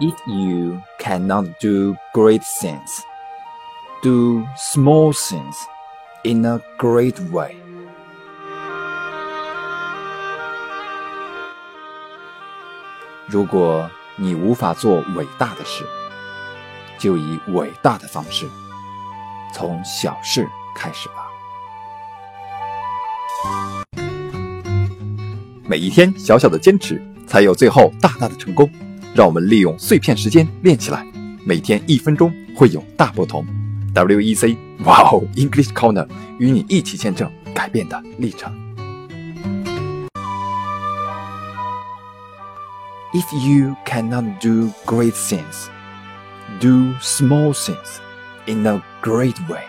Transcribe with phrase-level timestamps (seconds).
[0.00, 3.02] If you cannot do great things,
[4.02, 5.54] do small things
[6.24, 7.54] in a great way.
[13.26, 15.84] 如果你无法做伟大的事，
[16.98, 18.48] 就以伟大的方式，
[19.52, 21.26] 从小事开始吧。
[25.66, 28.66] 每一天小小的坚持，才有最后大大的成功。
[29.14, 31.04] 让我们利用碎片时间练起来，
[31.44, 33.44] 每天一分钟会有大不同。
[33.94, 36.06] WEC，哇哦，English Corner
[36.38, 38.52] 与你一起见证改变的历程。
[43.12, 45.66] If you cannot do great things,
[46.60, 47.98] do small things
[48.46, 49.64] in a great way.